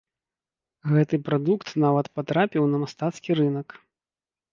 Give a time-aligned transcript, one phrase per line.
[0.93, 3.77] Гэты прадукт нават патрапіў на мастацкі рынак.